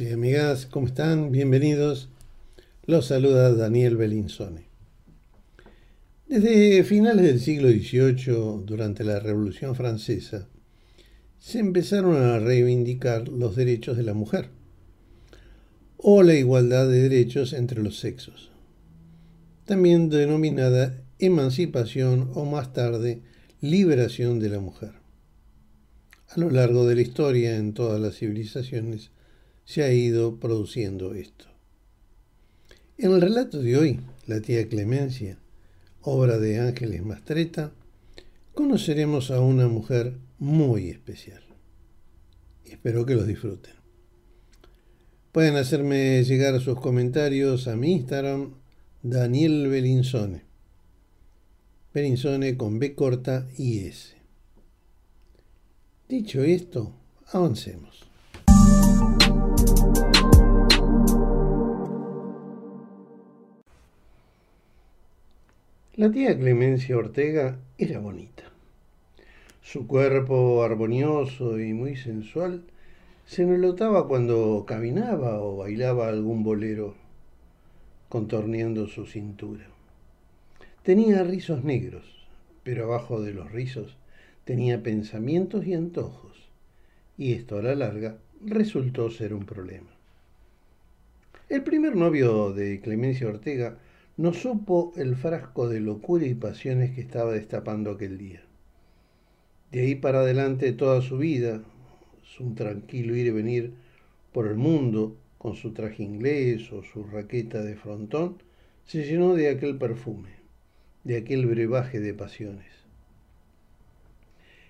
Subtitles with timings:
[0.00, 1.32] Y amigas, ¿cómo están?
[1.32, 2.08] Bienvenidos.
[2.84, 4.66] Los saluda Daniel Belinsone.
[6.28, 10.46] Desde finales del siglo XVIII, durante la Revolución Francesa,
[11.40, 14.50] se empezaron a reivindicar los derechos de la mujer
[15.96, 18.52] o la igualdad de derechos entre los sexos,
[19.64, 23.22] también denominada emancipación o más tarde
[23.60, 24.92] liberación de la mujer.
[26.28, 29.10] A lo largo de la historia, en todas las civilizaciones,
[29.68, 31.44] se ha ido produciendo esto.
[32.96, 35.38] En el relato de hoy, La tía Clemencia,
[36.00, 37.74] obra de Ángeles Mastreta,
[38.54, 41.42] conoceremos a una mujer muy especial.
[42.64, 43.74] espero que los disfruten.
[45.32, 48.54] Pueden hacerme llegar sus comentarios a mi Instagram,
[49.02, 50.44] Daniel Belinsone.
[51.92, 54.14] Belinsone con B corta y S.
[56.08, 56.94] Dicho esto,
[57.26, 58.07] avancemos.
[65.98, 68.44] La tía Clemencia Ortega era bonita.
[69.62, 72.62] Su cuerpo armonioso y muy sensual
[73.26, 76.94] se notaba cuando caminaba o bailaba algún bolero,
[78.08, 79.66] contorneando su cintura.
[80.84, 82.28] Tenía rizos negros,
[82.62, 83.96] pero abajo de los rizos
[84.44, 86.48] tenía pensamientos y antojos,
[87.16, 89.90] y esto a la larga resultó ser un problema.
[91.48, 93.78] El primer novio de Clemencia Ortega
[94.18, 98.42] no supo el frasco de locura y pasiones que estaba destapando aquel día.
[99.70, 101.62] De ahí para adelante toda su vida,
[102.40, 103.74] un tranquilo ir y venir
[104.32, 108.42] por el mundo con su traje inglés o su raqueta de frontón,
[108.86, 110.30] se llenó de aquel perfume,
[111.04, 112.66] de aquel brebaje de pasiones.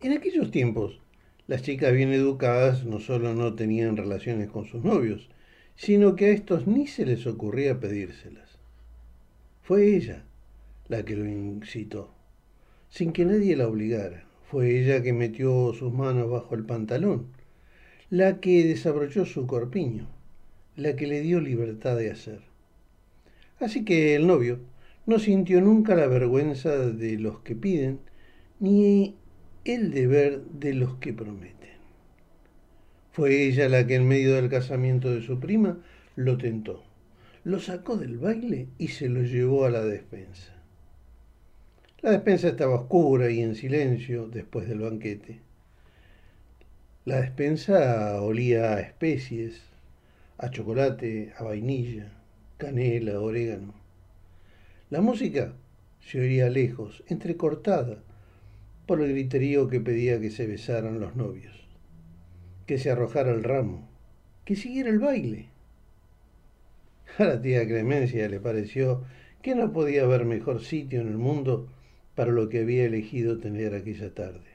[0.00, 1.00] En aquellos tiempos,
[1.48, 5.28] las chicas bien educadas no solo no tenían relaciones con sus novios,
[5.74, 8.51] sino que a estos ni se les ocurría pedírselas.
[9.72, 10.22] Fue ella
[10.88, 12.12] la que lo incitó,
[12.90, 14.26] sin que nadie la obligara.
[14.50, 17.28] Fue ella que metió sus manos bajo el pantalón
[18.10, 20.06] la que desabrochó su corpiño,
[20.76, 22.40] la que le dio libertad de hacer.
[23.60, 24.60] Así que el novio
[25.06, 27.98] no sintió nunca la vergüenza de los que piden,
[28.60, 29.16] ni
[29.64, 31.78] el deber de los que prometen.
[33.10, 35.78] Fue ella la que en medio del casamiento de su prima
[36.14, 36.84] lo tentó,
[37.44, 40.52] lo sacó del baile y se lo llevó a la despensa.
[42.00, 45.40] La despensa estaba oscura y en silencio después del banquete.
[47.04, 49.60] La despensa olía a especies,
[50.38, 52.12] a chocolate, a vainilla,
[52.58, 53.74] canela, orégano.
[54.90, 55.52] La música
[56.00, 58.02] se oía lejos, entrecortada
[58.86, 61.66] por el griterío que pedía que se besaran los novios,
[62.66, 63.88] que se arrojara el ramo,
[64.44, 65.48] que siguiera el baile.
[67.18, 69.04] A la tía Clemencia le pareció
[69.42, 71.68] que no podía haber mejor sitio en el mundo
[72.14, 74.52] para lo que había elegido tener aquella tarde.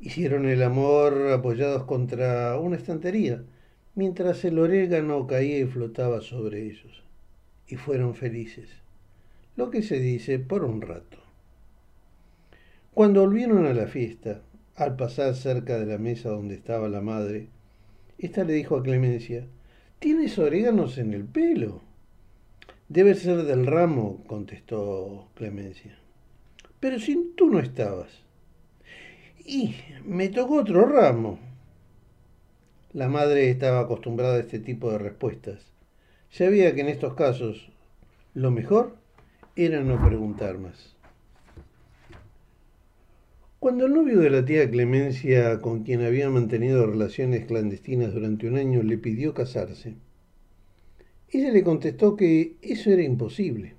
[0.00, 3.42] Hicieron el amor apoyados contra una estantería,
[3.94, 7.02] mientras el orégano caía y flotaba sobre ellos.
[7.66, 8.68] Y fueron felices,
[9.56, 11.18] lo que se dice por un rato.
[12.94, 14.40] Cuando volvieron a la fiesta,
[14.74, 17.48] al pasar cerca de la mesa donde estaba la madre,
[18.18, 19.46] ésta le dijo a Clemencia,
[19.98, 21.80] Tienes oréganos en el pelo.
[22.88, 25.98] Debe ser del ramo, contestó Clemencia.
[26.80, 28.10] Pero si tú no estabas.
[29.44, 29.74] Y
[30.04, 31.38] me tocó otro ramo.
[32.92, 35.60] La madre estaba acostumbrada a este tipo de respuestas.
[36.30, 37.70] Sabía que en estos casos
[38.34, 38.96] lo mejor
[39.56, 40.95] era no preguntar más.
[43.66, 48.54] Cuando el novio de la tía Clemencia, con quien había mantenido relaciones clandestinas durante un
[48.56, 49.96] año, le pidió casarse,
[51.30, 53.74] ella le contestó que eso era imposible.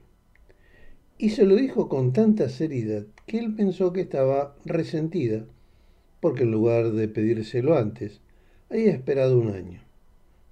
[1.18, 5.46] Y se lo dijo con tanta seriedad que él pensó que estaba resentida
[6.20, 8.20] porque en lugar de pedírselo antes,
[8.70, 9.80] había esperado un año,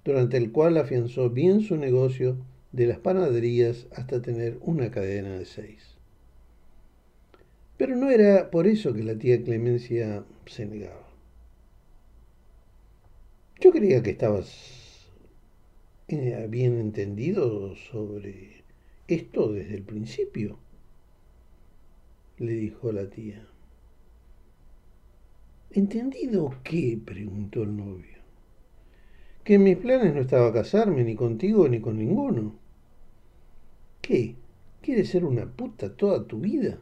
[0.02, 2.38] durante el cual afianzó bien su negocio
[2.72, 5.95] de las panaderías hasta tener una cadena de seis.
[7.76, 11.06] Pero no era por eso que la tía Clemencia se negaba.
[13.60, 15.08] Yo creía que estabas
[16.08, 18.64] eh, bien entendido sobre
[19.08, 20.58] esto desde el principio,
[22.38, 23.46] le dijo la tía.
[25.70, 26.98] ¿Entendido qué?
[27.04, 28.16] preguntó el novio.
[29.44, 32.54] Que en mis planes no estaba casarme ni contigo ni con ninguno.
[34.00, 34.34] ¿Qué?
[34.80, 36.78] ¿Quieres ser una puta toda tu vida?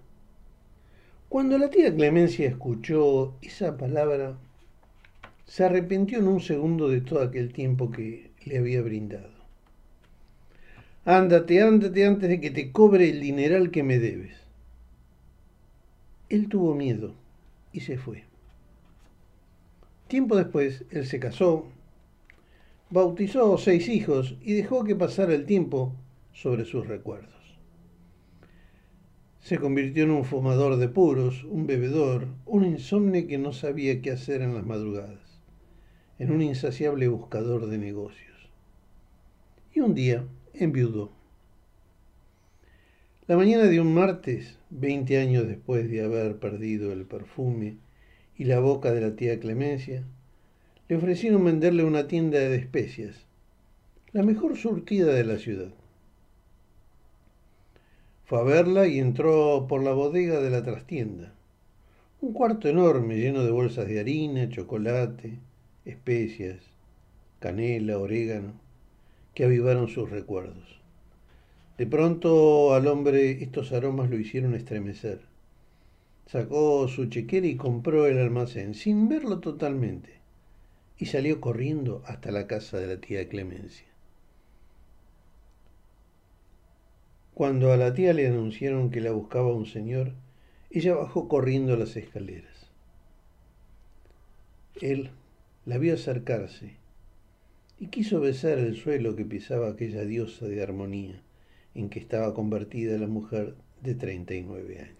[1.35, 4.37] Cuando la tía Clemencia escuchó esa palabra,
[5.47, 9.33] se arrepintió en un segundo de todo aquel tiempo que le había brindado.
[11.05, 14.37] Ándate, ándate antes de que te cobre el dineral que me debes.
[16.29, 17.15] Él tuvo miedo
[17.73, 18.23] y se fue.
[20.07, 21.67] Tiempo después, él se casó,
[22.91, 25.97] bautizó seis hijos y dejó que pasara el tiempo
[26.33, 27.44] sobre sus recuerdos.
[29.44, 34.11] Se convirtió en un fumador de puros, un bebedor, un insomne que no sabía qué
[34.11, 35.43] hacer en las madrugadas,
[36.19, 38.49] en un insaciable buscador de negocios.
[39.75, 40.25] Y un día
[40.55, 41.12] enviudó.
[43.26, 47.76] La mañana de un martes, veinte años después de haber perdido el perfume
[48.38, 50.05] y la boca de la tía Clemencia,
[50.88, 53.26] le ofrecieron venderle una tienda de especias,
[54.11, 55.75] la mejor surtida de la ciudad.
[58.26, 61.35] Fue a verla y entró por la bodega de la trastienda.
[62.23, 65.38] Un cuarto enorme lleno de bolsas de harina, chocolate,
[65.85, 66.56] especias,
[67.38, 68.55] canela, orégano,
[69.35, 70.81] que avivaron sus recuerdos.
[71.76, 75.21] De pronto al hombre estos aromas lo hicieron estremecer.
[76.26, 80.15] Sacó su chequera y compró el almacén, sin verlo totalmente,
[80.97, 83.94] y salió corriendo hasta la casa de la tía Clemencia.
[87.35, 90.13] Cuando a la tía le anunciaron que la buscaba un señor,
[90.71, 92.71] ella bajó corriendo las escaleras.
[94.81, 95.11] Él
[95.67, 96.77] la vio acercarse
[97.81, 101.21] y quiso besar el suelo que pisaba aquella diosa de armonía
[101.75, 104.95] en que estaba convertida la mujer de 39 años.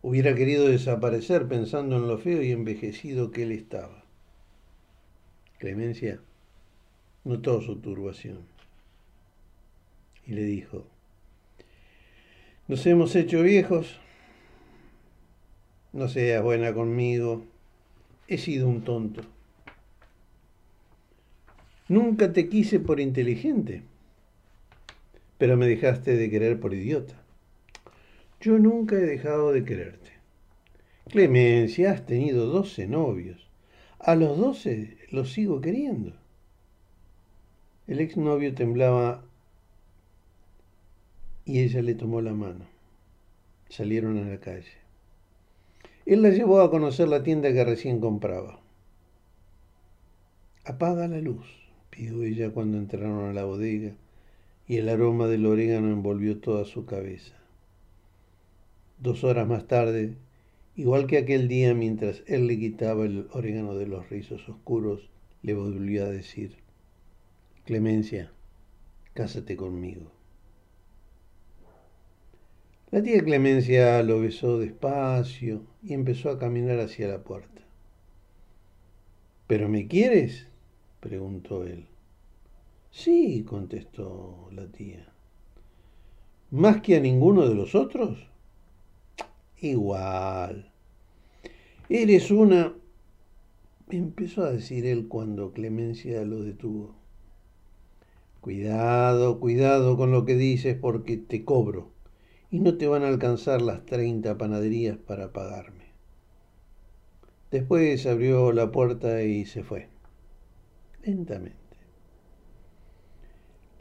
[0.00, 4.04] Hubiera querido desaparecer pensando en lo feo y envejecido que él estaba.
[5.58, 6.20] Clemencia
[7.24, 8.53] notó su turbación
[10.26, 10.86] y le dijo,
[12.68, 13.98] nos hemos hecho viejos,
[15.92, 17.44] no seas buena conmigo,
[18.28, 19.22] he sido un tonto.
[21.88, 23.82] Nunca te quise por inteligente
[25.38, 27.14] pero me dejaste de querer por idiota.
[28.40, 30.10] Yo nunca he dejado de quererte.
[31.08, 33.48] Clemencia, has tenido doce novios.
[33.98, 36.14] A los doce los sigo queriendo.
[37.86, 39.22] El exnovio temblaba
[41.44, 42.66] y ella le tomó la mano.
[43.68, 44.72] Salieron a la calle.
[46.06, 48.60] Él la llevó a conocer la tienda que recién compraba.
[50.64, 51.46] Apaga la luz,
[51.90, 53.92] pidió ella cuando entraron a la bodega
[54.66, 57.34] y el aroma del orégano envolvió toda su cabeza.
[58.98, 60.16] Dos horas más tarde,
[60.76, 65.10] igual que aquel día mientras él le quitaba el orégano de los rizos oscuros,
[65.42, 66.56] le volvió a decir,
[67.66, 68.30] Clemencia,
[69.12, 70.10] cásate conmigo.
[72.94, 77.60] La tía Clemencia lo besó despacio y empezó a caminar hacia la puerta.
[79.48, 80.46] ¿Pero me quieres?
[81.00, 81.88] preguntó él.
[82.92, 85.12] Sí, contestó la tía.
[86.52, 88.28] ¿Más que a ninguno de los otros?
[89.60, 90.70] Igual.
[91.88, 92.74] Eres una...
[93.90, 96.94] empezó a decir él cuando Clemencia lo detuvo.
[98.40, 101.93] Cuidado, cuidado con lo que dices porque te cobro
[102.54, 105.86] y no te van a alcanzar las treinta panaderías para pagarme.
[107.50, 109.88] Después abrió la puerta y se fue,
[111.02, 111.56] lentamente.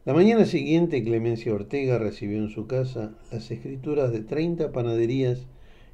[0.06, 5.46] La mañana siguiente Clemencia Ortega recibió en su casa las escrituras de 30 panaderías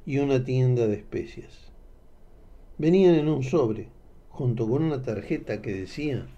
[0.06, 1.70] y una tienda de especias.
[2.78, 3.88] Venían en un sobre,
[4.30, 6.28] junto con una tarjeta que decía,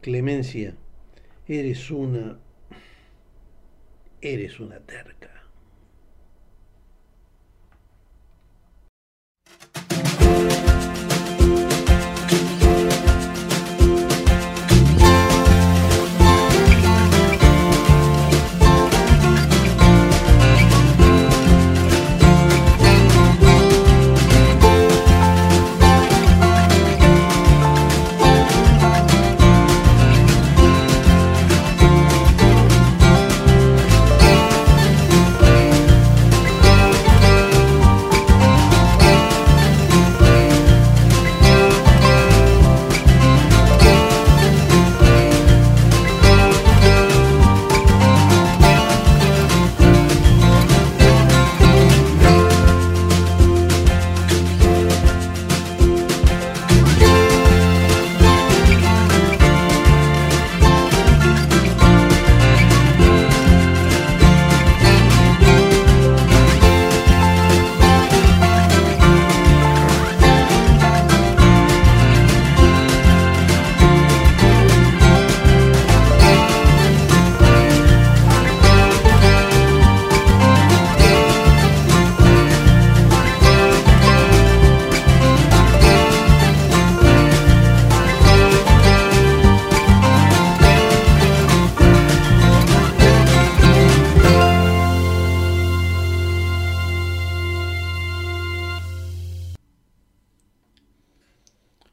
[0.00, 0.76] Clemencia,
[1.48, 2.38] eres una...
[4.20, 5.29] eres una terca.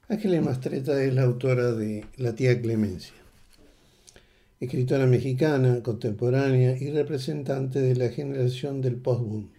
[0.10, 3.12] Ángeles Mastreta es la autora de La tía Clemencia,
[4.58, 9.50] escritora mexicana, contemporánea y representante de la generación del post-boom.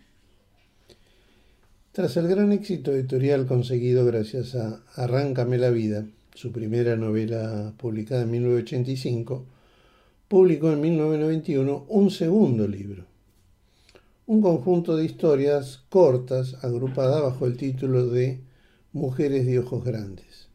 [1.92, 8.22] Tras el gran éxito editorial conseguido gracias a Arráncame la vida, su primera novela publicada
[8.22, 9.44] en 1985,
[10.28, 13.04] publicó en 1991 un segundo libro,
[14.26, 18.47] un conjunto de historias cortas agrupadas bajo el título de
[18.94, 20.48] Mujeres de Ojos Grandes.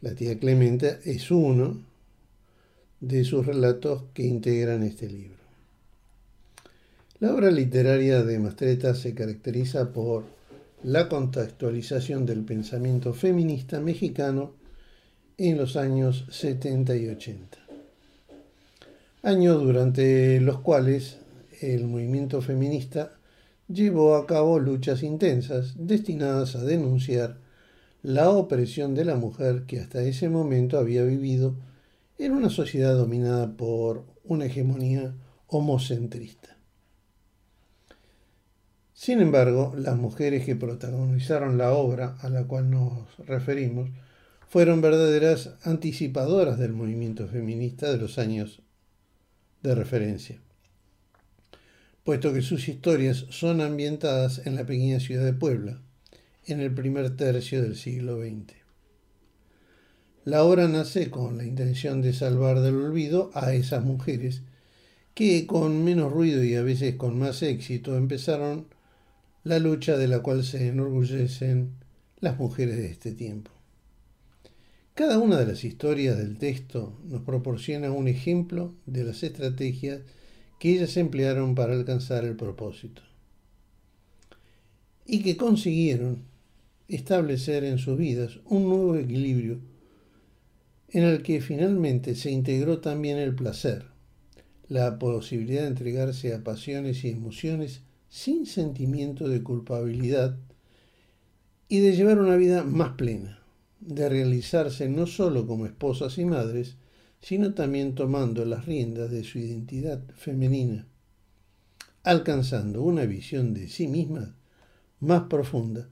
[0.00, 1.82] La tía Clementa es uno
[3.00, 5.40] de sus relatos que integran este libro.
[7.18, 10.26] La obra literaria de Mastreta se caracteriza por
[10.84, 14.54] la contextualización del pensamiento feminista mexicano
[15.36, 17.58] en los años 70 y 80.
[19.24, 21.18] Años durante los cuales
[21.60, 23.18] el movimiento feminista
[23.72, 27.38] llevó a cabo luchas intensas destinadas a denunciar
[28.02, 31.54] la opresión de la mujer que hasta ese momento había vivido
[32.18, 35.14] en una sociedad dominada por una hegemonía
[35.46, 36.56] homocentrista.
[38.92, 43.90] Sin embargo, las mujeres que protagonizaron la obra a la cual nos referimos
[44.48, 48.62] fueron verdaderas anticipadoras del movimiento feminista de los años
[49.62, 50.40] de referencia
[52.10, 55.80] puesto que sus historias son ambientadas en la pequeña ciudad de Puebla,
[56.44, 58.52] en el primer tercio del siglo XX.
[60.24, 64.42] La obra nace con la intención de salvar del olvido a esas mujeres
[65.14, 68.66] que con menos ruido y a veces con más éxito empezaron
[69.44, 71.74] la lucha de la cual se enorgullecen
[72.18, 73.52] las mujeres de este tiempo.
[74.94, 80.00] Cada una de las historias del texto nos proporciona un ejemplo de las estrategias
[80.60, 83.00] que ellas emplearon para alcanzar el propósito.
[85.06, 86.24] Y que consiguieron
[86.86, 89.58] establecer en sus vidas un nuevo equilibrio
[90.90, 93.86] en el que finalmente se integró también el placer,
[94.68, 100.36] la posibilidad de entregarse a pasiones y emociones sin sentimiento de culpabilidad
[101.68, 103.42] y de llevar una vida más plena,
[103.80, 106.76] de realizarse no solo como esposas y madres,
[107.20, 110.86] sino también tomando las riendas de su identidad femenina,
[112.02, 114.34] alcanzando una visión de sí misma
[115.00, 115.88] más profunda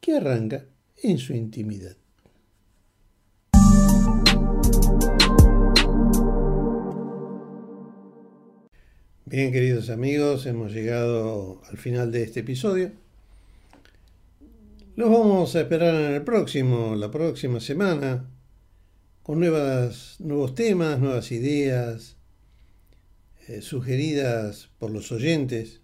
[0.00, 0.66] que arranca
[1.02, 1.96] en su intimidad.
[9.24, 12.92] Bien, queridos amigos, hemos llegado al final de este episodio.
[14.94, 18.28] Los vamos a esperar en el próximo, la próxima semana,
[19.22, 22.16] con nuevas, nuevos temas, nuevas ideas
[23.46, 25.80] eh, sugeridas por los oyentes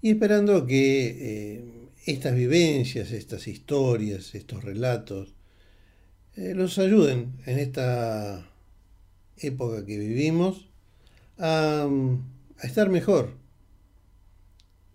[0.00, 1.64] y esperando que eh,
[2.06, 5.34] estas vivencias, estas historias, estos relatos
[6.36, 8.50] eh, los ayuden en esta
[9.38, 10.68] época que vivimos
[11.38, 11.88] a,
[12.58, 13.36] a estar mejor.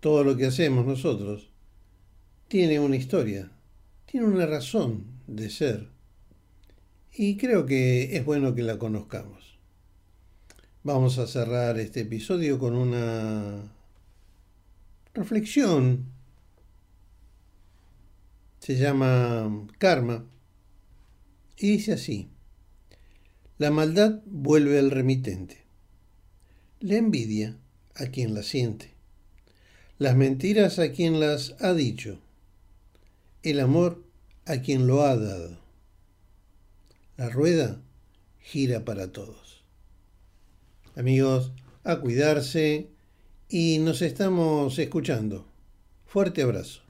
[0.00, 1.50] Todo lo que hacemos nosotros
[2.48, 3.52] tiene una historia,
[4.06, 5.99] tiene una razón de ser
[7.12, 9.58] y creo que es bueno que la conozcamos.
[10.82, 13.70] Vamos a cerrar este episodio con una
[15.12, 16.06] reflexión.
[18.60, 20.24] Se llama Karma
[21.58, 22.30] y dice así.
[23.58, 25.64] La maldad vuelve al remitente.
[26.80, 27.58] La envidia
[27.94, 28.94] a quien la siente.
[29.98, 32.20] Las mentiras a quien las ha dicho.
[33.42, 34.02] El amor
[34.46, 35.58] a quien lo ha dado.
[37.20, 37.82] La rueda
[38.38, 39.62] gira para todos.
[40.96, 41.52] Amigos,
[41.84, 42.88] a cuidarse
[43.46, 45.44] y nos estamos escuchando.
[46.06, 46.80] Fuerte abrazo.